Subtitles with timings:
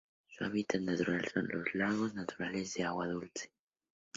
[0.29, 3.51] Su hábitat natural son: lagos naturales de agua dulce.